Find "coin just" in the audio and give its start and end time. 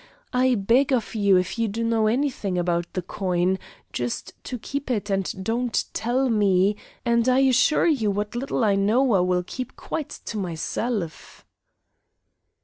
3.03-4.33